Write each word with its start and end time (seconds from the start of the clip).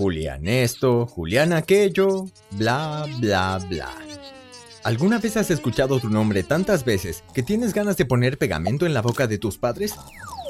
Julián 0.00 0.48
esto, 0.48 1.06
Julián 1.06 1.52
aquello, 1.52 2.24
bla, 2.52 3.04
bla, 3.18 3.60
bla. 3.68 3.90
¿Alguna 4.82 5.18
vez 5.18 5.36
has 5.36 5.50
escuchado 5.50 6.00
tu 6.00 6.08
nombre 6.08 6.42
tantas 6.42 6.86
veces 6.86 7.22
que 7.34 7.42
tienes 7.42 7.74
ganas 7.74 7.98
de 7.98 8.06
poner 8.06 8.38
pegamento 8.38 8.86
en 8.86 8.94
la 8.94 9.02
boca 9.02 9.26
de 9.26 9.36
tus 9.36 9.58
padres? 9.58 9.94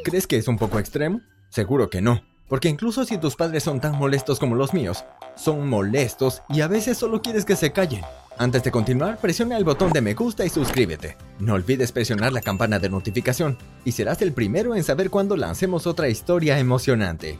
¿Crees 0.04 0.28
que 0.28 0.36
es 0.36 0.46
un 0.46 0.56
poco 0.56 0.78
extremo? 0.78 1.20
Seguro 1.48 1.90
que 1.90 2.00
no, 2.00 2.22
porque 2.48 2.68
incluso 2.68 3.04
si 3.04 3.18
tus 3.18 3.34
padres 3.34 3.64
son 3.64 3.80
tan 3.80 3.98
molestos 3.98 4.38
como 4.38 4.54
los 4.54 4.72
míos, 4.72 5.04
son 5.34 5.68
molestos 5.68 6.42
y 6.48 6.60
a 6.60 6.68
veces 6.68 6.96
solo 6.96 7.20
quieres 7.20 7.44
que 7.44 7.56
se 7.56 7.72
callen. 7.72 8.04
Antes 8.38 8.62
de 8.62 8.70
continuar, 8.70 9.18
presiona 9.18 9.56
el 9.56 9.64
botón 9.64 9.92
de 9.92 10.00
me 10.00 10.14
gusta 10.14 10.46
y 10.46 10.48
suscríbete. 10.48 11.16
No 11.40 11.54
olvides 11.54 11.90
presionar 11.90 12.32
la 12.32 12.40
campana 12.40 12.78
de 12.78 12.88
notificación 12.88 13.58
y 13.84 13.90
serás 13.90 14.22
el 14.22 14.32
primero 14.32 14.76
en 14.76 14.84
saber 14.84 15.10
cuando 15.10 15.36
lancemos 15.36 15.88
otra 15.88 16.08
historia 16.08 16.56
emocionante. 16.60 17.36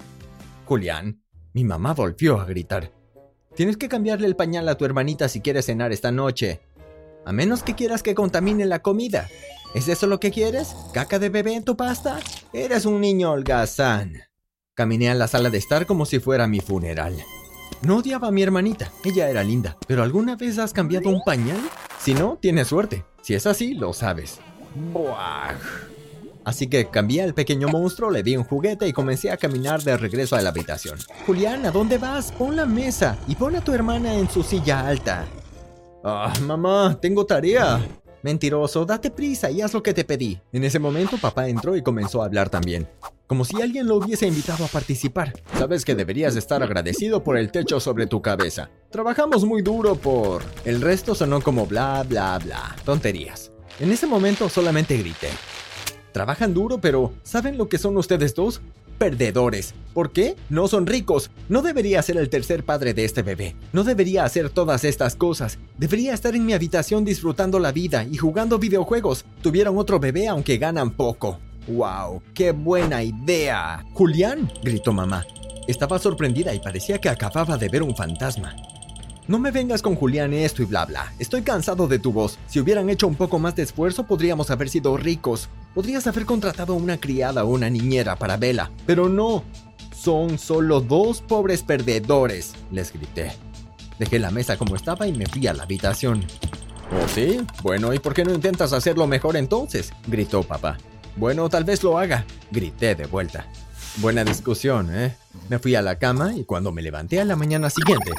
Julián, 0.64 1.19
mi 1.52 1.64
mamá 1.64 1.94
volvió 1.94 2.40
a 2.40 2.44
gritar. 2.44 2.92
Tienes 3.54 3.76
que 3.76 3.88
cambiarle 3.88 4.26
el 4.26 4.36
pañal 4.36 4.68
a 4.68 4.76
tu 4.76 4.84
hermanita 4.84 5.28
si 5.28 5.40
quieres 5.40 5.66
cenar 5.66 5.92
esta 5.92 6.12
noche. 6.12 6.60
A 7.24 7.32
menos 7.32 7.62
que 7.62 7.74
quieras 7.74 8.02
que 8.02 8.14
contamine 8.14 8.64
la 8.66 8.80
comida. 8.80 9.28
¿Es 9.74 9.88
eso 9.88 10.06
lo 10.06 10.20
que 10.20 10.30
quieres? 10.30 10.74
¿Caca 10.94 11.18
de 11.18 11.28
bebé 11.28 11.54
en 11.54 11.64
tu 11.64 11.76
pasta? 11.76 12.18
Eres 12.52 12.86
un 12.86 13.00
niño 13.00 13.32
holgazán. 13.32 14.22
Caminé 14.74 15.10
a 15.10 15.14
la 15.14 15.28
sala 15.28 15.50
de 15.50 15.58
estar 15.58 15.86
como 15.86 16.06
si 16.06 16.20
fuera 16.20 16.46
mi 16.46 16.60
funeral. 16.60 17.16
No 17.82 17.98
odiaba 17.98 18.28
a 18.28 18.30
mi 18.30 18.42
hermanita, 18.42 18.92
ella 19.04 19.30
era 19.30 19.42
linda, 19.42 19.76
pero 19.86 20.02
¿alguna 20.02 20.36
vez 20.36 20.58
has 20.58 20.72
cambiado 20.72 21.08
un 21.08 21.22
pañal? 21.24 21.60
Si 21.98 22.14
no, 22.14 22.38
tienes 22.40 22.68
suerte. 22.68 23.04
Si 23.22 23.34
es 23.34 23.46
así, 23.46 23.74
lo 23.74 23.92
sabes. 23.92 24.38
Buah. 24.92 25.54
Así 26.44 26.68
que 26.68 26.88
cambié 26.88 27.22
al 27.22 27.34
pequeño 27.34 27.68
monstruo, 27.68 28.10
le 28.10 28.22
di 28.22 28.36
un 28.36 28.44
juguete 28.44 28.88
y 28.88 28.92
comencé 28.92 29.30
a 29.30 29.36
caminar 29.36 29.82
de 29.82 29.96
regreso 29.96 30.36
a 30.36 30.40
la 30.40 30.50
habitación. 30.50 30.98
Julián, 31.26 31.66
¿a 31.66 31.70
dónde 31.70 31.98
vas? 31.98 32.32
Pon 32.32 32.56
la 32.56 32.66
mesa 32.66 33.18
y 33.28 33.34
pon 33.34 33.56
a 33.56 33.60
tu 33.62 33.72
hermana 33.72 34.14
en 34.14 34.28
su 34.28 34.42
silla 34.42 34.86
alta. 34.86 35.26
Ah, 36.02 36.32
mamá, 36.42 36.98
tengo 37.00 37.26
tarea. 37.26 37.80
Mentiroso, 38.22 38.84
date 38.84 39.10
prisa 39.10 39.50
y 39.50 39.62
haz 39.62 39.72
lo 39.72 39.82
que 39.82 39.94
te 39.94 40.04
pedí. 40.04 40.40
En 40.52 40.64
ese 40.64 40.78
momento 40.78 41.16
papá 41.16 41.48
entró 41.48 41.76
y 41.76 41.82
comenzó 41.82 42.22
a 42.22 42.26
hablar 42.26 42.50
también. 42.50 42.86
Como 43.26 43.44
si 43.44 43.62
alguien 43.62 43.86
lo 43.86 43.96
hubiese 43.96 44.26
invitado 44.26 44.64
a 44.64 44.68
participar. 44.68 45.32
Sabes 45.56 45.84
que 45.84 45.94
deberías 45.94 46.36
estar 46.36 46.62
agradecido 46.62 47.22
por 47.22 47.38
el 47.38 47.50
techo 47.50 47.80
sobre 47.80 48.06
tu 48.06 48.20
cabeza. 48.20 48.70
Trabajamos 48.90 49.44
muy 49.44 49.62
duro 49.62 49.94
por... 49.94 50.42
El 50.64 50.80
resto 50.80 51.14
sonó 51.14 51.40
como 51.40 51.66
bla 51.66 52.04
bla 52.06 52.38
bla. 52.38 52.76
Tonterías. 52.84 53.52
En 53.78 53.92
ese 53.92 54.06
momento 54.06 54.48
solamente 54.48 54.96
grité. 54.98 55.28
Trabajan 56.12 56.54
duro, 56.54 56.80
pero 56.80 57.12
¿saben 57.22 57.56
lo 57.56 57.68
que 57.68 57.78
son 57.78 57.96
ustedes 57.96 58.34
dos? 58.34 58.60
Perdedores. 58.98 59.74
¿Por 59.94 60.12
qué? 60.12 60.36
No 60.50 60.68
son 60.68 60.86
ricos. 60.86 61.30
No 61.48 61.62
debería 61.62 62.02
ser 62.02 62.18
el 62.18 62.28
tercer 62.28 62.64
padre 62.64 62.92
de 62.92 63.04
este 63.04 63.22
bebé. 63.22 63.56
No 63.72 63.82
debería 63.82 64.24
hacer 64.24 64.50
todas 64.50 64.84
estas 64.84 65.16
cosas. 65.16 65.58
Debería 65.78 66.12
estar 66.12 66.34
en 66.36 66.44
mi 66.44 66.52
habitación 66.52 67.04
disfrutando 67.04 67.58
la 67.58 67.72
vida 67.72 68.04
y 68.04 68.16
jugando 68.18 68.58
videojuegos. 68.58 69.24
Tuvieron 69.40 69.78
otro 69.78 69.98
bebé 69.98 70.28
aunque 70.28 70.58
ganan 70.58 70.90
poco. 70.90 71.38
¡Wow! 71.66 72.22
¡Qué 72.34 72.52
buena 72.52 73.02
idea! 73.02 73.84
Julián, 73.94 74.50
gritó 74.62 74.92
mamá. 74.92 75.24
Estaba 75.66 75.98
sorprendida 75.98 76.52
y 76.52 76.60
parecía 76.60 76.98
que 76.98 77.08
acababa 77.08 77.56
de 77.56 77.68
ver 77.68 77.82
un 77.82 77.96
fantasma. 77.96 78.56
No 79.30 79.38
me 79.38 79.52
vengas 79.52 79.80
con 79.80 79.94
Julián 79.94 80.34
esto 80.34 80.60
y 80.60 80.64
bla 80.64 80.84
bla. 80.86 81.12
Estoy 81.20 81.42
cansado 81.42 81.86
de 81.86 82.00
tu 82.00 82.12
voz. 82.12 82.36
Si 82.48 82.58
hubieran 82.58 82.90
hecho 82.90 83.06
un 83.06 83.14
poco 83.14 83.38
más 83.38 83.54
de 83.54 83.62
esfuerzo 83.62 84.02
podríamos 84.02 84.50
haber 84.50 84.68
sido 84.68 84.96
ricos. 84.96 85.48
Podrías 85.72 86.04
haber 86.08 86.26
contratado 86.26 86.72
a 86.72 86.76
una 86.76 86.98
criada 86.98 87.44
o 87.44 87.50
una 87.50 87.70
niñera 87.70 88.16
para 88.16 88.36
Vela. 88.36 88.72
Pero 88.86 89.08
no. 89.08 89.44
Son 89.94 90.36
solo 90.36 90.80
dos 90.80 91.20
pobres 91.20 91.62
perdedores, 91.62 92.54
les 92.72 92.92
grité. 92.92 93.30
Dejé 94.00 94.18
la 94.18 94.32
mesa 94.32 94.56
como 94.56 94.74
estaba 94.74 95.06
y 95.06 95.12
me 95.12 95.26
fui 95.26 95.46
a 95.46 95.54
la 95.54 95.62
habitación. 95.62 96.24
¿Oh, 96.90 97.06
sí? 97.06 97.40
Bueno, 97.62 97.94
¿y 97.94 98.00
por 98.00 98.14
qué 98.14 98.24
no 98.24 98.34
intentas 98.34 98.72
hacerlo 98.72 99.06
mejor 99.06 99.36
entonces? 99.36 99.92
gritó 100.08 100.42
papá. 100.42 100.76
Bueno, 101.14 101.48
tal 101.48 101.62
vez 101.62 101.84
lo 101.84 102.00
haga, 102.00 102.24
grité 102.50 102.96
de 102.96 103.06
vuelta. 103.06 103.46
Buena 103.98 104.24
discusión, 104.24 104.92
¿eh? 104.92 105.14
Me 105.48 105.60
fui 105.60 105.76
a 105.76 105.82
la 105.82 106.00
cama 106.00 106.34
y 106.34 106.42
cuando 106.42 106.72
me 106.72 106.82
levanté 106.82 107.20
a 107.20 107.24
la 107.24 107.36
mañana 107.36 107.70
siguiente, 107.70 108.10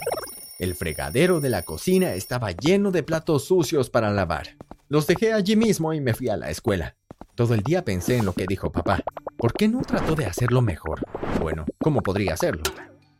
el 0.61 0.75
fregadero 0.75 1.39
de 1.39 1.49
la 1.49 1.63
cocina 1.63 2.13
estaba 2.13 2.51
lleno 2.51 2.91
de 2.91 3.01
platos 3.01 3.45
sucios 3.45 3.89
para 3.89 4.11
lavar. 4.11 4.57
Los 4.89 5.07
dejé 5.07 5.33
allí 5.33 5.55
mismo 5.55 5.91
y 5.91 5.99
me 6.01 6.13
fui 6.13 6.29
a 6.29 6.37
la 6.37 6.51
escuela. 6.51 6.95
Todo 7.33 7.55
el 7.55 7.63
día 7.63 7.83
pensé 7.83 8.17
en 8.17 8.25
lo 8.25 8.33
que 8.33 8.45
dijo 8.47 8.71
papá. 8.71 9.01
¿Por 9.37 9.53
qué 9.53 9.67
no 9.67 9.81
trató 9.81 10.13
de 10.13 10.27
hacerlo 10.27 10.61
mejor? 10.61 11.01
Bueno, 11.39 11.65
¿cómo 11.79 12.01
podría 12.01 12.35
hacerlo? 12.35 12.61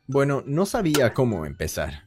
Bueno, 0.06 0.44
no 0.46 0.68
sabía 0.68 1.16
cómo 1.16 1.47
empezar. 1.47 2.03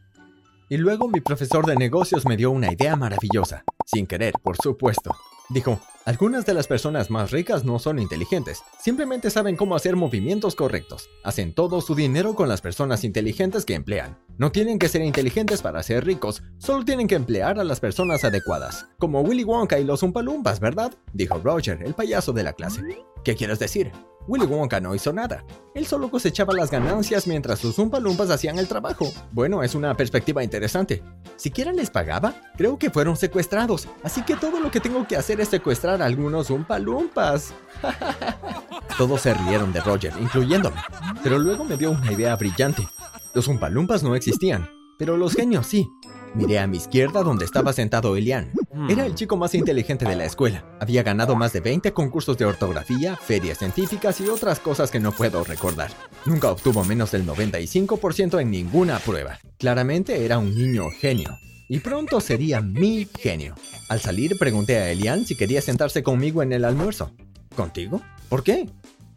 Y 0.68 0.76
luego 0.76 1.08
mi 1.08 1.20
profesor 1.20 1.66
de 1.66 1.74
negocios 1.74 2.24
me 2.26 2.36
dio 2.36 2.52
una 2.52 2.72
idea 2.72 2.94
maravillosa, 2.94 3.64
sin 3.86 4.06
querer, 4.06 4.34
por 4.40 4.56
supuesto. 4.56 5.16
Dijo, 5.48 5.80
algunas 6.06 6.44
de 6.44 6.52
las 6.52 6.66
personas 6.66 7.10
más 7.10 7.30
ricas 7.30 7.64
no 7.64 7.78
son 7.78 7.98
inteligentes, 7.98 8.62
simplemente 8.78 9.30
saben 9.30 9.56
cómo 9.56 9.74
hacer 9.74 9.96
movimientos 9.96 10.54
correctos. 10.54 11.08
Hacen 11.22 11.54
todo 11.54 11.80
su 11.80 11.94
dinero 11.94 12.34
con 12.34 12.46
las 12.46 12.60
personas 12.60 13.04
inteligentes 13.04 13.64
que 13.64 13.72
emplean. 13.72 14.18
No 14.36 14.52
tienen 14.52 14.78
que 14.78 14.90
ser 14.90 15.00
inteligentes 15.00 15.62
para 15.62 15.82
ser 15.82 16.04
ricos, 16.04 16.42
solo 16.58 16.84
tienen 16.84 17.08
que 17.08 17.14
emplear 17.14 17.58
a 17.58 17.64
las 17.64 17.80
personas 17.80 18.22
adecuadas. 18.22 18.86
Como 18.98 19.22
Willy 19.22 19.44
Wonka 19.44 19.78
y 19.78 19.84
los 19.84 20.02
Umpalumpas, 20.02 20.60
¿verdad? 20.60 20.92
Dijo 21.14 21.40
Roger, 21.42 21.82
el 21.82 21.94
payaso 21.94 22.34
de 22.34 22.42
la 22.42 22.52
clase. 22.52 22.82
¿Qué 23.24 23.34
quieres 23.34 23.58
decir? 23.58 23.90
Willy 24.26 24.44
Wonka 24.44 24.80
no 24.80 24.94
hizo 24.94 25.10
nada. 25.12 25.44
Él 25.74 25.86
solo 25.86 26.10
cosechaba 26.10 26.52
las 26.52 26.70
ganancias 26.70 27.26
mientras 27.26 27.58
sus 27.58 27.78
Umpalumpas 27.78 28.28
hacían 28.28 28.58
el 28.58 28.68
trabajo. 28.68 29.10
Bueno, 29.32 29.62
es 29.62 29.74
una 29.74 29.96
perspectiva 29.96 30.44
interesante. 30.44 31.02
¿Siquiera 31.44 31.74
les 31.74 31.90
pagaba? 31.90 32.36
Creo 32.56 32.78
que 32.78 32.88
fueron 32.88 33.18
secuestrados, 33.18 33.86
así 34.02 34.22
que 34.22 34.34
todo 34.34 34.60
lo 34.60 34.70
que 34.70 34.80
tengo 34.80 35.06
que 35.06 35.14
hacer 35.14 35.42
es 35.42 35.48
secuestrar 35.48 36.00
a 36.00 36.06
algunos 36.06 36.48
Umpalumpas. 36.48 37.52
Todos 38.96 39.20
se 39.20 39.34
rieron 39.34 39.70
de 39.70 39.82
Roger, 39.82 40.14
incluyéndome. 40.18 40.80
Pero 41.22 41.38
luego 41.38 41.64
me 41.64 41.76
dio 41.76 41.90
una 41.90 42.10
idea 42.10 42.34
brillante. 42.36 42.88
Los 43.34 43.46
Umpalumpas 43.46 44.02
no 44.02 44.14
existían, 44.14 44.70
pero 44.98 45.18
los 45.18 45.34
genios 45.34 45.66
sí. 45.66 45.86
Miré 46.32 46.60
a 46.60 46.66
mi 46.66 46.78
izquierda 46.78 47.22
donde 47.22 47.44
estaba 47.44 47.74
sentado 47.74 48.16
Elian. 48.16 48.50
Era 48.88 49.06
el 49.06 49.14
chico 49.14 49.36
más 49.36 49.54
inteligente 49.54 50.04
de 50.04 50.16
la 50.16 50.24
escuela. 50.24 50.64
Había 50.80 51.02
ganado 51.02 51.36
más 51.36 51.52
de 51.52 51.60
20 51.60 51.92
concursos 51.92 52.36
de 52.36 52.44
ortografía, 52.44 53.16
ferias 53.16 53.58
científicas 53.58 54.20
y 54.20 54.28
otras 54.28 54.58
cosas 54.58 54.90
que 54.90 55.00
no 55.00 55.12
puedo 55.12 55.44
recordar. 55.44 55.90
Nunca 56.26 56.50
obtuvo 56.50 56.84
menos 56.84 57.12
del 57.12 57.24
95% 57.26 58.40
en 58.40 58.50
ninguna 58.50 58.98
prueba. 58.98 59.38
Claramente 59.58 60.24
era 60.24 60.38
un 60.38 60.54
niño 60.54 60.90
genio. 60.90 61.30
Y 61.68 61.78
pronto 61.80 62.20
sería 62.20 62.60
mi 62.60 63.08
genio. 63.18 63.54
Al 63.88 64.00
salir 64.00 64.36
pregunté 64.38 64.78
a 64.78 64.90
Elian 64.90 65.24
si 65.24 65.36
quería 65.36 65.62
sentarse 65.62 66.02
conmigo 66.02 66.42
en 66.42 66.52
el 66.52 66.64
almuerzo. 66.64 67.12
¿Contigo? 67.56 68.02
¿Por 68.28 68.42
qué? 68.42 68.68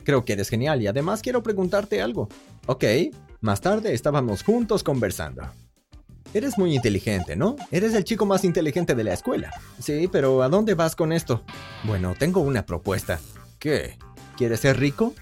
Creo 0.03 0.24
que 0.24 0.34
eres 0.34 0.50
genial 0.50 0.81
y 0.81 0.88
además 0.88 1.22
quiero 1.22 1.44
preguntarte 1.44 2.01
algo. 2.01 2.29
Ok, 2.68 2.85
más 3.41 3.59
tarde 3.59 3.94
estábamos 3.94 4.44
juntos 4.44 4.84
conversando. 4.84 5.44
Eres 6.33 6.57
muy 6.57 6.75
inteligente, 6.75 7.35
¿no? 7.35 7.55
Eres 7.71 7.93
el 7.93 8.03
chico 8.03 8.25
más 8.25 8.43
inteligente 8.43 8.95
de 8.95 9.03
la 9.03 9.13
escuela. 9.13 9.51
Sí, 9.79 10.09
pero 10.11 10.43
¿a 10.43 10.49
dónde 10.49 10.73
vas 10.73 10.95
con 10.95 11.11
esto? 11.11 11.43
Bueno, 11.83 12.15
tengo 12.17 12.41
una 12.41 12.65
propuesta. 12.65 13.19
¿Qué? 13.59 13.97
¿Quieres 14.35 14.59
ser 14.59 14.79
rico? 14.79 15.13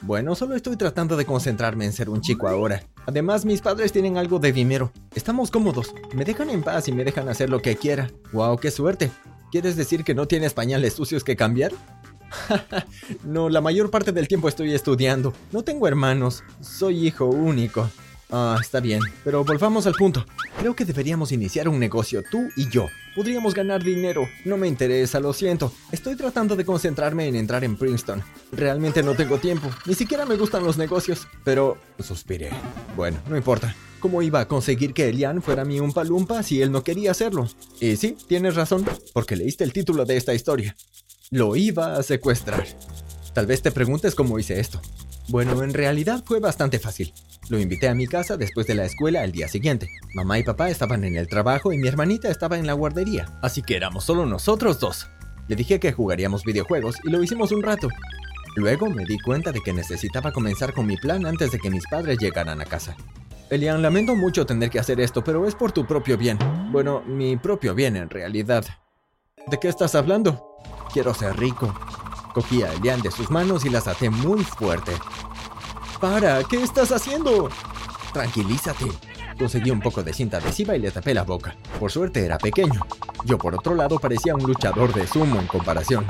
Bueno, 0.00 0.34
solo 0.34 0.54
estoy 0.56 0.76
tratando 0.76 1.16
de 1.16 1.24
concentrarme 1.24 1.84
en 1.84 1.92
ser 1.92 2.08
un 2.08 2.20
chico 2.20 2.48
ahora. 2.48 2.82
Además, 3.06 3.44
mis 3.44 3.60
padres 3.60 3.92
tienen 3.92 4.16
algo 4.16 4.38
de 4.38 4.52
dinero. 4.52 4.92
Estamos 5.14 5.50
cómodos. 5.50 5.94
Me 6.14 6.24
dejan 6.24 6.50
en 6.50 6.62
paz 6.62 6.88
y 6.88 6.92
me 6.92 7.04
dejan 7.04 7.28
hacer 7.28 7.50
lo 7.50 7.60
que 7.60 7.76
quiera. 7.76 8.10
¡Wow, 8.32 8.56
qué 8.58 8.70
suerte! 8.70 9.10
¿Quieres 9.50 9.76
decir 9.76 10.04
que 10.04 10.14
no 10.14 10.26
tienes 10.26 10.54
pañales 10.54 10.94
sucios 10.94 11.24
que 11.24 11.36
cambiar? 11.36 11.72
no, 13.24 13.48
la 13.48 13.60
mayor 13.60 13.90
parte 13.90 14.12
del 14.12 14.28
tiempo 14.28 14.48
estoy 14.48 14.72
estudiando. 14.74 15.34
No 15.52 15.62
tengo 15.62 15.86
hermanos. 15.86 16.42
Soy 16.60 17.06
hijo 17.06 17.26
único. 17.26 17.90
Ah, 18.34 18.56
está 18.58 18.80
bien, 18.80 19.02
pero 19.24 19.44
volvamos 19.44 19.86
al 19.86 19.92
punto. 19.92 20.24
Creo 20.58 20.74
que 20.74 20.86
deberíamos 20.86 21.32
iniciar 21.32 21.68
un 21.68 21.78
negocio, 21.78 22.24
tú 22.30 22.48
y 22.56 22.66
yo. 22.70 22.88
Podríamos 23.14 23.52
ganar 23.52 23.84
dinero. 23.84 24.26
No 24.46 24.56
me 24.56 24.68
interesa, 24.68 25.20
lo 25.20 25.34
siento. 25.34 25.70
Estoy 25.92 26.16
tratando 26.16 26.56
de 26.56 26.64
concentrarme 26.64 27.28
en 27.28 27.36
entrar 27.36 27.62
en 27.62 27.76
Princeton. 27.76 28.22
Realmente 28.50 29.02
no 29.02 29.14
tengo 29.14 29.36
tiempo. 29.36 29.70
Ni 29.84 29.94
siquiera 29.94 30.24
me 30.24 30.36
gustan 30.36 30.64
los 30.64 30.78
negocios. 30.78 31.28
Pero... 31.44 31.76
suspiré. 31.98 32.48
Bueno, 32.96 33.18
no 33.28 33.36
importa. 33.36 33.76
¿Cómo 34.00 34.22
iba 34.22 34.40
a 34.40 34.48
conseguir 34.48 34.94
que 34.94 35.10
Elian 35.10 35.42
fuera 35.42 35.66
mi 35.66 35.78
Umpalumpa 35.78 36.42
si 36.42 36.62
él 36.62 36.72
no 36.72 36.82
quería 36.82 37.10
hacerlo? 37.10 37.50
Y 37.80 37.96
sí, 37.96 38.16
tienes 38.28 38.54
razón, 38.54 38.86
porque 39.12 39.36
leíste 39.36 39.62
el 39.62 39.74
título 39.74 40.06
de 40.06 40.16
esta 40.16 40.32
historia. 40.32 40.74
Lo 41.30 41.54
iba 41.54 41.96
a 41.96 42.02
secuestrar. 42.02 42.66
Tal 43.34 43.44
vez 43.44 43.60
te 43.60 43.72
preguntes 43.72 44.14
cómo 44.14 44.38
hice 44.38 44.58
esto. 44.58 44.80
Bueno, 45.28 45.62
en 45.62 45.74
realidad 45.74 46.24
fue 46.26 46.40
bastante 46.40 46.78
fácil. 46.78 47.12
Lo 47.48 47.58
invité 47.58 47.88
a 47.88 47.94
mi 47.94 48.06
casa 48.06 48.36
después 48.36 48.66
de 48.66 48.74
la 48.74 48.84
escuela 48.84 49.24
el 49.24 49.32
día 49.32 49.48
siguiente. 49.48 49.88
Mamá 50.14 50.38
y 50.38 50.44
papá 50.44 50.70
estaban 50.70 51.04
en 51.04 51.16
el 51.16 51.28
trabajo 51.28 51.72
y 51.72 51.78
mi 51.78 51.88
hermanita 51.88 52.30
estaba 52.30 52.56
en 52.56 52.66
la 52.66 52.72
guardería, 52.72 53.26
así 53.42 53.62
que 53.62 53.76
éramos 53.76 54.04
solo 54.04 54.26
nosotros 54.26 54.78
dos. 54.78 55.08
Le 55.48 55.56
dije 55.56 55.80
que 55.80 55.92
jugaríamos 55.92 56.44
videojuegos 56.44 56.96
y 57.04 57.10
lo 57.10 57.22
hicimos 57.22 57.50
un 57.50 57.62
rato. 57.62 57.88
Luego 58.54 58.88
me 58.88 59.04
di 59.04 59.18
cuenta 59.18 59.50
de 59.50 59.60
que 59.60 59.72
necesitaba 59.72 60.32
comenzar 60.32 60.72
con 60.72 60.86
mi 60.86 60.96
plan 60.96 61.26
antes 61.26 61.50
de 61.50 61.58
que 61.58 61.70
mis 61.70 61.86
padres 61.88 62.18
llegaran 62.18 62.60
a 62.60 62.64
casa. 62.64 62.96
Elian, 63.50 63.82
lamento 63.82 64.14
mucho 64.14 64.46
tener 64.46 64.70
que 64.70 64.78
hacer 64.78 65.00
esto, 65.00 65.24
pero 65.24 65.46
es 65.46 65.54
por 65.54 65.72
tu 65.72 65.84
propio 65.84 66.16
bien. 66.16 66.38
Bueno, 66.70 67.02
mi 67.06 67.36
propio 67.36 67.74
bien 67.74 67.96
en 67.96 68.08
realidad. 68.08 68.64
¿De 69.48 69.58
qué 69.58 69.68
estás 69.68 69.94
hablando? 69.94 70.56
Quiero 70.92 71.12
ser 71.12 71.36
rico. 71.36 71.74
Cogí 72.34 72.62
a 72.62 72.72
Elian 72.72 73.02
de 73.02 73.10
sus 73.10 73.30
manos 73.30 73.64
y 73.64 73.68
las 73.68 73.88
até 73.88 74.08
muy 74.08 74.44
fuerte. 74.44 74.92
¡Para! 76.02 76.42
¿Qué 76.42 76.60
estás 76.60 76.90
haciendo? 76.90 77.48
Tranquilízate. 78.12 78.86
Conseguí 79.38 79.70
un 79.70 79.78
poco 79.78 80.02
de 80.02 80.12
cinta 80.12 80.38
adhesiva 80.38 80.74
y 80.74 80.80
le 80.80 80.90
tapé 80.90 81.14
la 81.14 81.22
boca. 81.22 81.54
Por 81.78 81.92
suerte 81.92 82.24
era 82.24 82.38
pequeño. 82.38 82.80
Yo 83.24 83.38
por 83.38 83.54
otro 83.54 83.76
lado 83.76 84.00
parecía 84.00 84.34
un 84.34 84.42
luchador 84.42 84.92
de 84.92 85.06
sumo 85.06 85.38
en 85.38 85.46
comparación. 85.46 86.04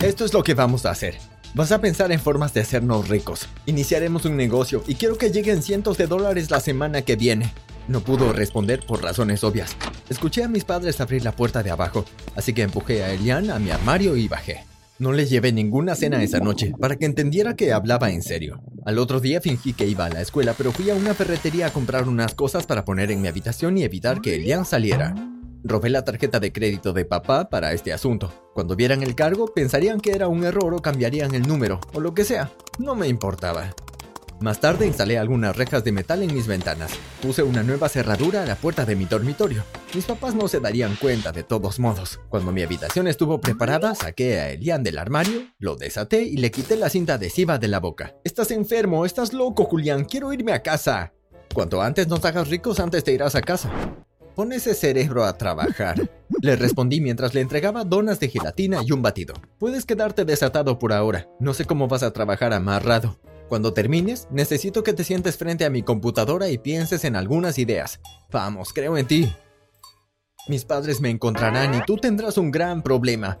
Esto 0.00 0.24
es 0.24 0.34
lo 0.34 0.42
que 0.42 0.54
vamos 0.54 0.86
a 0.86 0.90
hacer. 0.90 1.18
Vas 1.54 1.70
a 1.70 1.80
pensar 1.80 2.10
en 2.10 2.18
formas 2.18 2.52
de 2.52 2.62
hacernos 2.62 3.08
ricos. 3.08 3.46
Iniciaremos 3.66 4.24
un 4.24 4.36
negocio 4.36 4.82
y 4.88 4.96
quiero 4.96 5.16
que 5.16 5.30
lleguen 5.30 5.62
cientos 5.62 5.98
de 5.98 6.08
dólares 6.08 6.50
la 6.50 6.58
semana 6.58 7.02
que 7.02 7.14
viene. 7.14 7.54
No 7.86 8.00
pudo 8.00 8.32
responder 8.32 8.84
por 8.84 9.04
razones 9.04 9.44
obvias. 9.44 9.76
Escuché 10.08 10.42
a 10.42 10.48
mis 10.48 10.64
padres 10.64 11.00
abrir 11.00 11.22
la 11.22 11.30
puerta 11.30 11.62
de 11.62 11.70
abajo, 11.70 12.04
así 12.34 12.52
que 12.52 12.62
empujé 12.62 13.04
a 13.04 13.12
Elian 13.12 13.50
a 13.50 13.60
mi 13.60 13.70
armario 13.70 14.16
y 14.16 14.26
bajé. 14.26 14.64
No 14.98 15.12
le 15.12 15.26
llevé 15.26 15.52
ninguna 15.52 15.94
cena 15.94 16.20
esa 16.24 16.40
noche 16.40 16.72
para 16.80 16.96
que 16.96 17.06
entendiera 17.06 17.54
que 17.54 17.72
hablaba 17.72 18.10
en 18.10 18.22
serio. 18.22 18.60
Al 18.86 19.00
otro 19.00 19.18
día 19.18 19.40
fingí 19.40 19.72
que 19.72 19.88
iba 19.88 20.04
a 20.04 20.08
la 20.08 20.20
escuela, 20.20 20.54
pero 20.56 20.70
fui 20.70 20.90
a 20.90 20.94
una 20.94 21.12
ferretería 21.12 21.66
a 21.66 21.72
comprar 21.72 22.08
unas 22.08 22.36
cosas 22.36 22.66
para 22.66 22.84
poner 22.84 23.10
en 23.10 23.20
mi 23.20 23.26
habitación 23.26 23.76
y 23.76 23.82
evitar 23.82 24.20
que 24.20 24.36
Elian 24.36 24.64
saliera. 24.64 25.12
Robé 25.64 25.90
la 25.90 26.04
tarjeta 26.04 26.38
de 26.38 26.52
crédito 26.52 26.92
de 26.92 27.04
papá 27.04 27.50
para 27.50 27.72
este 27.72 27.92
asunto. 27.92 28.32
Cuando 28.54 28.76
vieran 28.76 29.02
el 29.02 29.16
cargo, 29.16 29.52
pensarían 29.52 30.00
que 30.00 30.12
era 30.12 30.28
un 30.28 30.44
error 30.44 30.72
o 30.72 30.82
cambiarían 30.82 31.34
el 31.34 31.48
número, 31.48 31.80
o 31.94 32.00
lo 32.00 32.14
que 32.14 32.22
sea. 32.22 32.52
No 32.78 32.94
me 32.94 33.08
importaba. 33.08 33.74
Más 34.40 34.60
tarde 34.60 34.86
instalé 34.86 35.18
algunas 35.18 35.56
rejas 35.56 35.82
de 35.82 35.92
metal 35.92 36.22
en 36.22 36.34
mis 36.34 36.46
ventanas. 36.46 36.92
Puse 37.22 37.42
una 37.42 37.62
nueva 37.62 37.88
cerradura 37.88 38.42
a 38.42 38.46
la 38.46 38.54
puerta 38.56 38.84
de 38.84 38.94
mi 38.94 39.06
dormitorio. 39.06 39.64
Mis 39.94 40.04
papás 40.04 40.34
no 40.34 40.46
se 40.46 40.60
darían 40.60 40.96
cuenta 40.96 41.32
de 41.32 41.42
todos 41.42 41.78
modos. 41.78 42.20
Cuando 42.28 42.52
mi 42.52 42.62
habitación 42.62 43.08
estuvo 43.08 43.40
preparada, 43.40 43.94
saqué 43.94 44.38
a 44.38 44.50
Elian 44.50 44.82
del 44.82 44.98
armario, 44.98 45.46
lo 45.58 45.76
desaté 45.76 46.22
y 46.22 46.36
le 46.36 46.50
quité 46.50 46.76
la 46.76 46.90
cinta 46.90 47.14
adhesiva 47.14 47.58
de 47.58 47.68
la 47.68 47.80
boca. 47.80 48.14
Estás 48.24 48.50
enfermo, 48.50 49.06
estás 49.06 49.32
loco, 49.32 49.64
Julián, 49.64 50.04
quiero 50.04 50.32
irme 50.32 50.52
a 50.52 50.62
casa. 50.62 51.14
Cuanto 51.54 51.80
antes 51.80 52.06
nos 52.06 52.22
hagas 52.26 52.48
ricos, 52.48 52.78
antes 52.78 53.04
te 53.04 53.12
irás 53.12 53.34
a 53.36 53.40
casa. 53.40 53.70
Pon 54.34 54.52
ese 54.52 54.74
cerebro 54.74 55.24
a 55.24 55.38
trabajar. 55.38 56.10
Le 56.42 56.56
respondí 56.56 57.00
mientras 57.00 57.32
le 57.32 57.40
entregaba 57.40 57.84
donas 57.84 58.20
de 58.20 58.28
gelatina 58.28 58.82
y 58.84 58.92
un 58.92 59.00
batido. 59.00 59.32
Puedes 59.58 59.86
quedarte 59.86 60.26
desatado 60.26 60.78
por 60.78 60.92
ahora. 60.92 61.26
No 61.40 61.54
sé 61.54 61.64
cómo 61.64 61.88
vas 61.88 62.02
a 62.02 62.12
trabajar 62.12 62.52
amarrado. 62.52 63.18
Cuando 63.48 63.72
termines, 63.72 64.26
necesito 64.30 64.82
que 64.82 64.92
te 64.92 65.04
sientes 65.04 65.36
frente 65.36 65.64
a 65.64 65.70
mi 65.70 65.82
computadora 65.82 66.48
y 66.48 66.58
pienses 66.58 67.04
en 67.04 67.14
algunas 67.14 67.58
ideas. 67.58 68.00
Vamos, 68.32 68.72
creo 68.72 68.98
en 68.98 69.06
ti. 69.06 69.32
Mis 70.48 70.64
padres 70.64 71.00
me 71.00 71.10
encontrarán 71.10 71.74
y 71.74 71.82
tú 71.84 71.96
tendrás 71.96 72.38
un 72.38 72.50
gran 72.50 72.82
problema. 72.82 73.38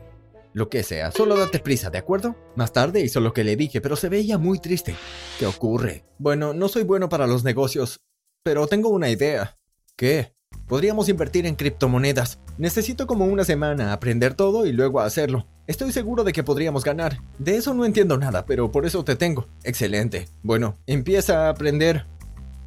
Lo 0.52 0.68
que 0.68 0.82
sea, 0.82 1.10
solo 1.10 1.36
date 1.36 1.58
prisa, 1.58 1.90
¿de 1.90 1.98
acuerdo? 1.98 2.34
Más 2.56 2.72
tarde 2.72 3.00
hizo 3.00 3.20
lo 3.20 3.32
que 3.32 3.44
le 3.44 3.56
dije, 3.56 3.80
pero 3.80 3.94
se 3.94 4.08
veía 4.08 4.38
muy 4.38 4.58
triste. 4.58 4.94
¿Qué 5.38 5.46
ocurre? 5.46 6.04
Bueno, 6.18 6.54
no 6.54 6.68
soy 6.68 6.84
bueno 6.84 7.08
para 7.08 7.26
los 7.26 7.44
negocios, 7.44 8.00
pero 8.42 8.66
tengo 8.66 8.88
una 8.88 9.10
idea. 9.10 9.58
¿Qué? 9.96 10.34
Podríamos 10.66 11.08
invertir 11.08 11.46
en 11.46 11.56
criptomonedas. 11.56 12.40
Necesito 12.58 13.06
como 13.06 13.26
una 13.26 13.44
semana 13.44 13.92
aprender 13.92 14.34
todo 14.34 14.66
y 14.66 14.72
luego 14.72 15.00
hacerlo. 15.00 15.46
Estoy 15.66 15.90
seguro 15.90 16.22
de 16.22 16.32
que 16.32 16.44
podríamos 16.44 16.84
ganar. 16.84 17.20
De 17.38 17.56
eso 17.56 17.74
no 17.74 17.84
entiendo 17.84 18.16
nada, 18.16 18.46
pero 18.46 18.70
por 18.70 18.86
eso 18.86 19.04
te 19.04 19.16
tengo. 19.16 19.48
Excelente. 19.64 20.28
Bueno, 20.42 20.78
empieza 20.86 21.46
a 21.46 21.50
aprender. 21.50 22.06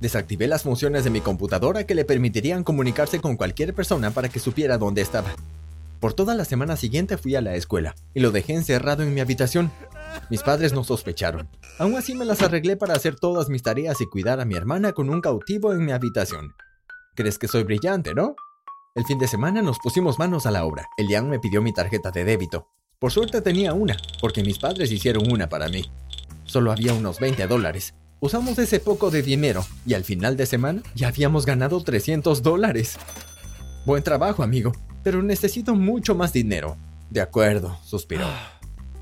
Desactivé 0.02 0.48
las 0.48 0.64
funciones 0.64 1.06
de 1.06 1.10
mi 1.10 1.22
computadora 1.22 1.86
que 1.86 1.96
le 1.96 2.04
permitirían 2.04 2.64
comunicarse 2.64 3.22
con 3.22 3.38
cualquier 3.38 3.74
persona 3.74 4.12
para 4.12 4.28
que 4.28 4.40
supiera 4.40 4.78
dónde 4.78 5.02
estaba. 5.02 5.30
Por 6.02 6.14
toda 6.14 6.36
la 6.36 6.44
semana 6.44 6.76
siguiente 6.76 7.18
fui 7.18 7.36
a 7.36 7.42
la 7.42 7.56
escuela 7.56 7.96
y 8.14 8.20
lo 8.20 8.32
dejé 8.32 8.54
encerrado 8.54 9.04
en 9.04 9.14
mi 9.14 9.22
habitación. 9.22 9.72
Mis 10.30 10.44
padres 10.44 10.74
no 10.74 10.84
sospecharon. 10.84 11.48
Aún 11.78 11.96
así 11.96 12.16
me 12.16 12.26
las 12.26 12.42
arreglé 12.42 12.76
para 12.76 12.96
hacer 12.96 13.16
todas 13.16 13.50
mis 13.50 13.64
tareas 13.64 14.02
y 14.02 14.08
cuidar 14.08 14.42
a 14.42 14.46
mi 14.46 14.56
hermana 14.56 14.92
con 14.92 15.10
un 15.10 15.22
cautivo 15.22 15.72
en 15.72 15.86
mi 15.86 15.94
habitación. 15.94 16.54
Crees 17.16 17.38
que 17.38 17.48
soy 17.48 17.64
brillante, 17.64 18.14
¿no? 18.14 18.36
El 18.96 19.06
fin 19.06 19.20
de 19.20 19.28
semana 19.28 19.62
nos 19.62 19.80
pusimos 19.80 20.20
manos 20.20 20.46
a 20.46 20.52
la 20.52 20.66
obra. 20.66 20.90
Elian 20.98 21.30
me 21.30 21.40
pidió 21.40 21.62
mi 21.62 21.74
tarjeta 21.74 22.12
de 22.12 22.26
débito. 22.26 22.68
Por 23.00 23.14
suerte 23.14 23.42
tenía 23.42 23.74
una, 23.74 23.96
porque 24.20 24.44
mis 24.44 24.58
padres 24.58 24.92
hicieron 24.92 25.32
una 25.32 25.48
para 25.48 25.70
mí. 25.70 25.90
Solo 26.44 26.70
había 26.70 26.94
unos 26.94 27.18
20 27.22 27.48
dólares. 27.48 27.94
Usamos 28.20 28.60
ese 28.60 28.82
poco 28.82 29.10
de 29.10 29.22
dinero 29.22 29.66
y 29.86 29.94
al 29.94 30.04
final 30.04 30.36
de 30.36 30.46
semana 30.46 30.84
ya 30.96 31.08
habíamos 31.08 31.46
ganado 31.46 31.82
300 31.82 32.44
dólares. 32.44 32.98
Buen 33.86 34.04
trabajo, 34.04 34.44
amigo, 34.44 34.74
pero 35.02 35.24
necesito 35.24 35.76
mucho 35.76 36.14
más 36.14 36.34
dinero. 36.34 36.76
De 37.10 37.22
acuerdo, 37.22 37.80
suspiró. 37.86 38.28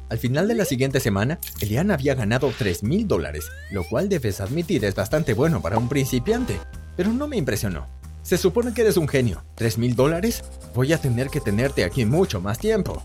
Al 0.09 0.19
final 0.19 0.47
de 0.47 0.53
la 0.53 0.65
siguiente 0.65 0.99
semana, 0.99 1.39
Elian 1.59 1.89
había 1.89 2.13
ganado 2.13 2.53
3 2.55 2.83
mil 2.83 3.07
dólares, 3.07 3.49
lo 3.71 3.83
cual 3.83 4.09
debes 4.09 4.41
admitir 4.41 4.85
es 4.85 4.93
bastante 4.93 5.33
bueno 5.33 5.59
para 5.59 5.79
un 5.79 5.89
principiante, 5.89 6.59
pero 6.95 7.11
no 7.11 7.27
me 7.27 7.37
impresionó. 7.37 7.87
Se 8.21 8.37
supone 8.37 8.75
que 8.75 8.81
eres 8.81 8.97
un 8.97 9.07
genio. 9.07 9.43
¿Tres 9.55 9.77
mil 9.77 9.95
dólares? 9.95 10.43
Voy 10.75 10.93
a 10.93 10.97
tener 10.97 11.29
que 11.29 11.39
tenerte 11.39 11.83
aquí 11.83 12.05
mucho 12.05 12.41
más 12.41 12.59
tiempo. 12.59 13.01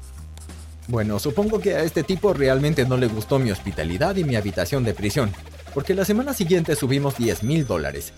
Bueno, 0.88 1.18
supongo 1.18 1.60
que 1.60 1.74
a 1.74 1.82
este 1.82 2.02
tipo 2.02 2.32
realmente 2.32 2.84
no 2.84 2.96
le 2.96 3.06
gustó 3.06 3.38
mi 3.38 3.50
hospitalidad 3.50 4.16
y 4.16 4.24
mi 4.24 4.34
habitación 4.34 4.82
de 4.82 4.94
prisión, 4.94 5.30
porque 5.74 5.94
la 5.94 6.04
semana 6.04 6.34
siguiente 6.34 6.74
subimos 6.74 7.16
10 7.16 7.44
mil 7.44 7.66
dólares. 7.66 8.12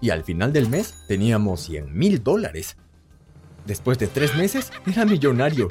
Y 0.00 0.10
al 0.10 0.24
final 0.24 0.52
del 0.52 0.68
mes 0.68 0.94
teníamos 1.06 1.60
100 1.62 1.96
mil 1.96 2.22
dólares. 2.22 2.76
Después 3.66 3.98
de 3.98 4.06
tres 4.06 4.34
meses, 4.34 4.72
era 4.86 5.04
millonario. 5.04 5.70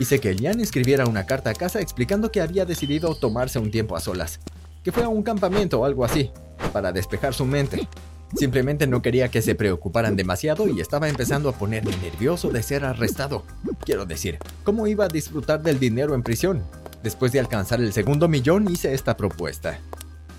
Hice 0.00 0.18
que 0.18 0.30
Elian 0.30 0.60
escribiera 0.60 1.06
una 1.06 1.26
carta 1.26 1.50
a 1.50 1.54
casa 1.54 1.80
explicando 1.80 2.32
que 2.32 2.40
había 2.40 2.64
decidido 2.64 3.14
tomarse 3.14 3.60
un 3.60 3.70
tiempo 3.70 3.94
a 3.94 4.00
solas, 4.00 4.40
que 4.82 4.90
fue 4.90 5.04
a 5.04 5.08
un 5.08 5.22
campamento 5.22 5.80
o 5.80 5.84
algo 5.84 6.04
así, 6.04 6.32
para 6.72 6.90
despejar 6.90 7.34
su 7.34 7.44
mente. 7.44 7.86
Simplemente 8.34 8.86
no 8.86 9.00
quería 9.00 9.28
que 9.28 9.42
se 9.42 9.54
preocuparan 9.54 10.16
demasiado 10.16 10.68
y 10.68 10.80
estaba 10.80 11.08
empezando 11.08 11.48
a 11.48 11.52
ponerme 11.52 11.96
nervioso 11.98 12.50
de 12.50 12.62
ser 12.62 12.84
arrestado. 12.84 13.44
Quiero 13.88 14.04
decir, 14.04 14.38
¿cómo 14.64 14.86
iba 14.86 15.06
a 15.06 15.08
disfrutar 15.08 15.62
del 15.62 15.80
dinero 15.80 16.14
en 16.14 16.22
prisión? 16.22 16.62
Después 17.02 17.32
de 17.32 17.40
alcanzar 17.40 17.80
el 17.80 17.94
segundo 17.94 18.28
millón 18.28 18.70
hice 18.70 18.92
esta 18.92 19.16
propuesta. 19.16 19.78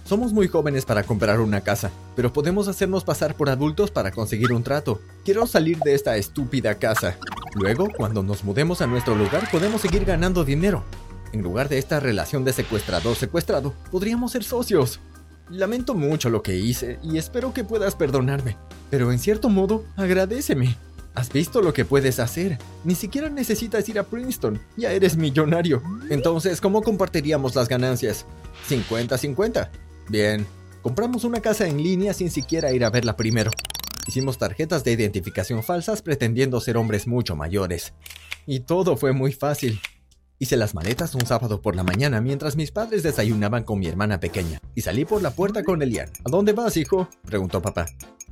Somos 0.06 0.34
muy 0.34 0.48
jóvenes 0.48 0.86
para 0.86 1.02
comprar 1.02 1.40
una 1.40 1.62
casa, 1.62 1.90
pero 2.16 2.32
podemos 2.32 2.68
hacernos 2.68 3.04
pasar 3.04 3.34
por 3.34 3.50
adultos 3.50 3.90
para 3.90 4.12
conseguir 4.12 4.54
un 4.54 4.62
trato. 4.62 5.02
Quiero 5.26 5.48
salir 5.48 5.80
de 5.80 5.96
esta 5.96 6.16
estúpida 6.16 6.76
casa. 6.76 7.18
Luego, 7.56 7.88
cuando 7.98 8.22
nos 8.22 8.44
mudemos 8.44 8.82
a 8.82 8.86
nuestro 8.86 9.16
lugar, 9.16 9.50
podemos 9.50 9.82
seguir 9.82 10.06
ganando 10.06 10.46
dinero. 10.46 10.84
En 11.34 11.42
lugar 11.42 11.70
de 11.70 11.80
esta 11.80 12.00
relación 12.00 12.44
de 12.46 12.54
secuestrador-secuestrado, 12.54 13.74
podríamos 13.90 14.32
ser 14.32 14.44
socios. 14.44 15.00
Lamento 15.50 15.96
mucho 15.96 16.30
lo 16.30 16.44
que 16.44 16.56
hice 16.56 17.00
y 17.02 17.18
espero 17.18 17.52
que 17.52 17.64
puedas 17.64 17.96
perdonarme, 17.96 18.58
pero 18.92 19.12
en 19.12 19.18
cierto 19.18 19.50
modo, 19.50 19.86
agradeceme. 19.96 20.78
¿Has 21.16 21.32
visto 21.32 21.62
lo 21.62 21.74
que 21.74 21.86
puedes 21.86 22.20
hacer? 22.20 22.58
Ni 22.84 22.96
siquiera 22.96 23.30
necesitas 23.30 23.88
ir 23.90 24.00
a 24.00 24.04
Princeton, 24.04 24.60
ya 24.78 24.92
eres 24.92 25.18
millonario. 25.18 25.82
Entonces, 26.10 26.62
¿cómo 26.62 26.82
compartiríamos 26.82 27.56
las 27.56 27.68
ganancias? 27.68 28.26
¿50-50? 28.70 29.70
Bien, 30.10 30.46
compramos 30.82 31.24
una 31.24 31.42
casa 31.42 31.68
en 31.68 31.82
línea 31.82 32.14
sin 32.14 32.32
siquiera 32.32 32.72
ir 32.72 32.86
a 32.86 32.90
verla 32.90 33.16
primero. 33.16 33.52
Hicimos 34.08 34.38
tarjetas 34.38 34.84
de 34.84 34.94
identificación 34.94 35.62
falsas 35.64 36.02
pretendiendo 36.02 36.60
ser 36.62 36.78
hombres 36.78 37.06
mucho 37.06 37.36
mayores. 37.36 37.94
Y 38.46 38.62
todo 38.62 38.98
fue 38.98 39.14
muy 39.14 39.34
fácil. 39.34 39.80
Hice 40.40 40.56
las 40.56 40.74
maletas 40.74 41.16
un 41.16 41.26
sábado 41.26 41.62
por 41.62 41.76
la 41.76 41.84
mañana 41.84 42.22
mientras 42.22 42.56
mis 42.56 42.72
padres 42.72 43.04
desayunaban 43.04 43.64
con 43.64 43.78
mi 43.78 43.88
hermana 43.88 44.22
pequeña 44.22 44.62
y 44.74 44.82
salí 44.82 45.04
por 45.04 45.22
la 45.22 45.32
puerta 45.32 45.64
con 45.64 45.82
Elian. 45.82 46.10
¿A 46.24 46.30
dónde 46.30 46.54
vas, 46.54 46.78
hijo? 46.78 47.10
preguntó 47.26 47.62
papá. 47.62 47.88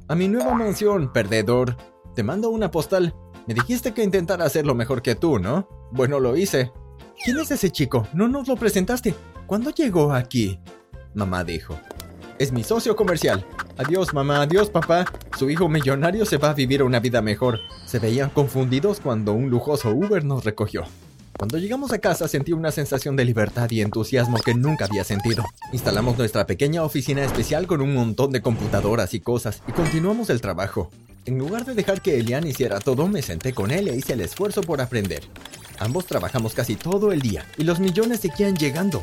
A 0.08 0.16
mi 0.16 0.30
nueva 0.30 0.54
mansión, 0.54 1.12
perdedor. 1.12 1.76
Te 2.18 2.24
mando 2.24 2.50
una 2.50 2.72
postal. 2.72 3.14
Me 3.46 3.54
dijiste 3.54 3.94
que 3.94 4.04
intentara 4.04 4.44
hacerlo 4.44 4.74
mejor 4.74 5.04
que 5.04 5.14
tú, 5.14 5.38
¿no? 5.38 5.70
Bueno, 5.92 6.20
lo 6.20 6.36
hice. 6.36 6.72
¿Quién 7.24 7.38
es 7.38 7.52
ese 7.52 7.70
chico? 7.70 8.08
No 8.12 8.28
nos 8.28 8.48
lo 8.48 8.56
presentaste. 8.56 9.14
¿Cuándo 9.46 9.70
llegó 9.70 10.12
aquí? 10.12 10.60
Mamá 11.14 11.44
dijo. 11.44 11.80
Es 12.40 12.52
mi 12.52 12.64
socio 12.64 12.96
comercial. 12.96 13.46
Adiós 13.78 14.16
mamá, 14.16 14.42
adiós 14.42 14.72
papá. 14.72 15.06
Su 15.38 15.52
hijo 15.52 15.70
millonario 15.70 16.26
se 16.26 16.38
va 16.38 16.50
a 16.50 16.54
vivir 16.56 16.82
una 16.82 17.00
vida 17.00 17.22
mejor. 17.22 17.60
Se 17.86 18.00
veían 18.00 18.32
confundidos 18.32 19.00
cuando 19.00 19.34
un 19.34 19.52
lujoso 19.52 19.92
Uber 19.92 20.26
nos 20.26 20.44
recogió. 20.44 20.86
Cuando 21.38 21.60
llegamos 21.60 21.94
a 21.94 22.00
casa 22.00 22.28
sentí 22.28 22.52
una 22.52 22.72
sensación 22.72 23.16
de 23.16 23.26
libertad 23.26 23.70
y 23.70 23.82
entusiasmo 23.82 24.40
que 24.40 24.56
nunca 24.56 24.86
había 24.86 25.04
sentido. 25.04 25.46
Instalamos 25.72 26.18
nuestra 26.18 26.48
pequeña 26.48 26.82
oficina 26.82 27.24
especial 27.24 27.68
con 27.68 27.80
un 27.80 27.94
montón 27.94 28.32
de 28.32 28.42
computadoras 28.42 29.14
y 29.14 29.20
cosas 29.20 29.62
y 29.68 29.72
continuamos 29.72 30.32
el 30.32 30.42
trabajo. 30.42 30.90
En 31.28 31.38
lugar 31.38 31.66
de 31.66 31.74
dejar 31.74 32.02
que 32.02 32.18
Elian 32.18 32.48
hiciera 32.48 32.80
todo, 32.80 33.06
me 33.10 33.22
senté 33.22 33.52
con 33.54 33.70
él 33.70 33.90
e 33.90 33.98
hice 33.98 34.14
el 34.14 34.22
esfuerzo 34.22 34.62
por 34.62 34.80
aprender. 34.80 35.24
Ambos 35.78 36.06
trabajamos 36.06 36.54
casi 36.54 36.78
todo 36.78 37.12
el 37.12 37.20
día 37.22 37.46
y 37.58 37.66
los 37.66 37.82
millones 37.82 38.22
seguían 38.22 38.56
llegando. 38.56 39.02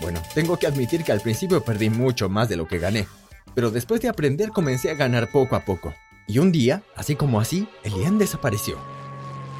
Bueno, 0.00 0.20
tengo 0.34 0.56
que 0.56 0.66
admitir 0.66 1.04
que 1.04 1.12
al 1.12 1.20
principio 1.20 1.62
perdí 1.62 1.88
mucho 1.88 2.28
más 2.28 2.48
de 2.48 2.56
lo 2.56 2.66
que 2.66 2.80
gané. 2.80 3.06
pero 3.54 3.70
después 3.70 4.00
de 4.00 4.08
aprender 4.08 4.48
comencé 4.48 4.90
a 4.90 4.94
ganar 4.94 5.30
poco 5.30 5.54
a 5.54 5.64
poco. 5.64 5.94
Y 6.26 6.38
un 6.38 6.50
día, 6.50 6.82
así 6.96 7.14
como 7.14 7.38
así, 7.38 7.68
Elian 7.84 8.18
desapareció. 8.18 8.76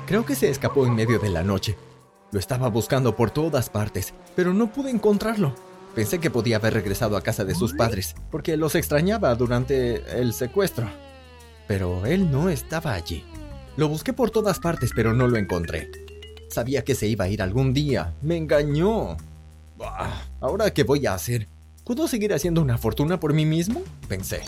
Creo 0.07 0.27
que 0.27 0.35
se 0.35 0.51
escapó 0.51 0.85
en 0.87 0.97
medio 0.97 1.21
de 1.21 1.29
la 1.29 1.45
noche. 1.45 1.77
Lo 2.33 2.41
estaba 2.41 2.69
buscando 2.69 3.15
por 3.15 3.31
todas 3.31 3.71
partes, 3.71 4.13
pero 4.35 4.53
no 4.55 4.73
pude 4.73 4.91
encontrarlo. 4.91 5.55
Pensé 5.95 6.19
que 6.19 6.31
podía 6.31 6.57
haber 6.57 6.75
regresado 6.75 7.17
a 7.17 7.23
casa 7.23 7.45
de 7.45 7.55
sus 7.55 7.75
padres, 7.75 8.17
porque 8.31 8.57
los 8.57 8.75
extrañaba 8.75 9.33
durante 9.37 10.21
el 10.21 10.33
secuestro. 10.33 10.89
Pero 11.66 12.07
él 12.07 12.31
no 12.31 12.49
estaba 12.49 12.95
allí. 12.95 13.25
Lo 13.76 13.88
busqué 13.88 14.12
por 14.12 14.31
todas 14.31 14.59
partes, 14.59 14.90
pero 14.95 15.14
no 15.14 15.28
lo 15.28 15.38
encontré. 15.38 15.90
Sabía 16.49 16.85
que 16.85 16.95
se 16.95 17.07
iba 17.07 17.25
a 17.25 17.28
ir 17.28 17.40
algún 17.40 17.73
día. 17.73 18.12
Me 18.21 18.37
engañó. 18.37 19.16
¿Ahora 20.40 20.73
qué 20.73 20.85
voy 20.85 21.07
a 21.07 21.14
hacer? 21.14 21.49
¿Puedo 21.85 22.07
seguir 22.07 22.33
haciendo 22.35 22.61
una 22.62 22.78
fortuna 22.78 23.19
por 23.19 23.33
mí 23.33 23.47
mismo? 23.47 23.83
Pensé. 24.09 24.42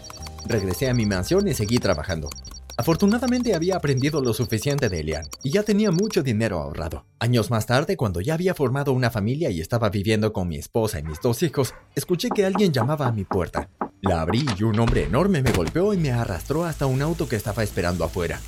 Regresé 0.47 0.90
a 0.90 0.94
mi 0.94 1.06
mansión 1.06 1.49
y 1.49 1.54
seguí 1.54 1.78
trabajando. 1.78 2.28
Afortunadamente 2.76 3.54
había 3.54 3.76
aprendido 3.76 4.21
lo 4.21 4.35
suficiente 4.35 4.88
de 4.88 5.00
Elian 5.00 5.26
y 5.42 5.50
ya 5.50 5.62
tenía 5.62 5.92
mucho 5.92 6.23
dinero 6.23 6.59
ahorrado. 6.59 7.06
Años 7.21 7.50
más 7.50 7.66
tarde, 7.66 7.97
cuando 7.97 8.21
ya 8.21 8.35
había 8.35 8.52
formado 8.52 8.92
una 8.92 9.11
familia 9.11 9.49
y 9.50 9.61
estaba 9.61 9.90
viviendo 9.90 10.33
con 10.33 10.49
mi 10.49 10.56
esposa 10.56 10.99
y 10.99 11.04
mis 11.04 11.21
dos 11.21 11.42
hijos, 11.44 11.73
escuché 11.94 12.30
que 12.30 12.44
alguien 12.44 12.73
llamaba 12.73 13.06
a 13.06 13.12
mi 13.12 13.25
puerta. 13.25 13.68
La 14.07 14.21
abrí 14.21 14.45
y 14.59 14.63
un 14.65 14.79
hombre 14.81 15.05
enorme 15.05 15.43
me 15.43 15.51
golpeó 15.53 15.95
y 15.95 15.97
me 15.97 16.13
arrastró 16.13 16.65
hasta 16.65 16.85
un 16.85 17.01
auto 17.01 17.27
que 17.27 17.37
estaba 17.37 17.63
esperando 17.63 18.05
afuera. 18.05 18.39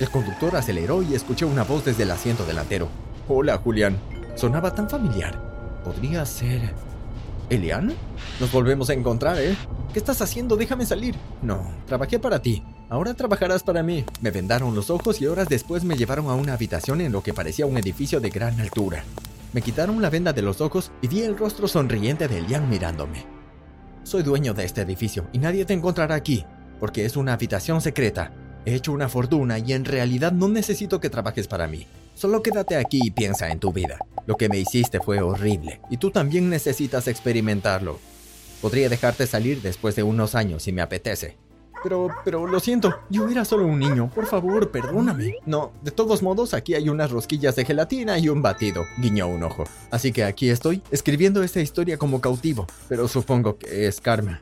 El 0.00 0.10
conductor 0.10 0.56
aceleró 0.56 1.02
y 1.02 1.14
escuché 1.14 1.44
una 1.44 1.62
voz 1.62 1.84
desde 1.84 2.02
el 2.02 2.10
asiento 2.10 2.44
delantero. 2.44 2.88
Hola, 3.28 3.58
Julián. 3.58 3.96
Sonaba 4.34 4.74
tan 4.74 4.90
familiar. 4.90 5.40
Podría 5.84 6.26
ser... 6.26 6.74
¿Elian? 7.48 7.94
Nos 8.40 8.50
volvemos 8.50 8.90
a 8.90 8.94
encontrar, 8.94 9.38
¿eh? 9.38 9.56
¿Qué 9.92 10.00
estás 10.00 10.20
haciendo? 10.20 10.56
Déjame 10.56 10.84
salir. 10.84 11.14
No, 11.42 11.62
trabajé 11.86 12.18
para 12.18 12.42
ti. 12.42 12.64
Ahora 12.90 13.14
trabajarás 13.14 13.62
para 13.62 13.84
mí. 13.84 14.04
Me 14.20 14.32
vendaron 14.32 14.74
los 14.74 14.90
ojos 14.90 15.20
y 15.20 15.26
horas 15.26 15.48
después 15.48 15.84
me 15.84 15.96
llevaron 15.96 16.26
a 16.26 16.34
una 16.34 16.54
habitación 16.54 17.00
en 17.00 17.12
lo 17.12 17.22
que 17.22 17.32
parecía 17.32 17.66
un 17.66 17.78
edificio 17.78 18.18
de 18.18 18.30
gran 18.30 18.60
altura. 18.60 19.04
Me 19.52 19.62
quitaron 19.62 20.02
la 20.02 20.10
venda 20.10 20.32
de 20.32 20.42
los 20.42 20.60
ojos 20.60 20.90
y 21.02 21.06
vi 21.06 21.22
el 21.22 21.38
rostro 21.38 21.68
sonriente 21.68 22.26
de 22.26 22.38
Elian 22.38 22.68
mirándome. 22.68 23.37
Soy 24.08 24.22
dueño 24.22 24.54
de 24.54 24.64
este 24.64 24.80
edificio 24.80 25.28
y 25.34 25.38
nadie 25.38 25.66
te 25.66 25.74
encontrará 25.74 26.14
aquí, 26.14 26.46
porque 26.80 27.04
es 27.04 27.14
una 27.14 27.34
habitación 27.34 27.82
secreta. 27.82 28.32
He 28.64 28.74
hecho 28.74 28.92
una 28.92 29.10
fortuna 29.10 29.58
y 29.58 29.74
en 29.74 29.84
realidad 29.84 30.32
no 30.32 30.48
necesito 30.48 30.98
que 30.98 31.10
trabajes 31.10 31.46
para 31.46 31.66
mí. 31.66 31.86
Solo 32.14 32.42
quédate 32.42 32.76
aquí 32.76 33.00
y 33.04 33.10
piensa 33.10 33.50
en 33.50 33.58
tu 33.58 33.70
vida. 33.70 33.98
Lo 34.24 34.36
que 34.36 34.48
me 34.48 34.56
hiciste 34.56 34.98
fue 34.98 35.20
horrible 35.20 35.82
y 35.90 35.98
tú 35.98 36.10
también 36.10 36.48
necesitas 36.48 37.06
experimentarlo. 37.06 37.98
Podría 38.62 38.88
dejarte 38.88 39.26
salir 39.26 39.60
después 39.60 39.94
de 39.94 40.04
unos 40.04 40.34
años 40.34 40.62
si 40.62 40.72
me 40.72 40.80
apetece. 40.80 41.36
Pero, 41.82 42.08
pero 42.24 42.46
lo 42.46 42.60
siento, 42.60 43.00
yo 43.08 43.28
era 43.28 43.44
solo 43.44 43.66
un 43.66 43.78
niño, 43.78 44.10
por 44.14 44.26
favor, 44.26 44.70
perdóname. 44.70 45.36
No, 45.46 45.72
de 45.82 45.90
todos 45.90 46.22
modos, 46.22 46.54
aquí 46.54 46.74
hay 46.74 46.88
unas 46.88 47.10
rosquillas 47.10 47.56
de 47.56 47.64
gelatina 47.64 48.18
y 48.18 48.28
un 48.28 48.42
batido, 48.42 48.84
guiñó 48.98 49.28
un 49.28 49.44
ojo. 49.44 49.64
Así 49.90 50.12
que 50.12 50.24
aquí 50.24 50.50
estoy, 50.50 50.82
escribiendo 50.90 51.42
esta 51.42 51.60
historia 51.60 51.96
como 51.96 52.20
cautivo, 52.20 52.66
pero 52.88 53.06
supongo 53.08 53.58
que 53.58 53.86
es 53.86 54.00
karma. 54.00 54.40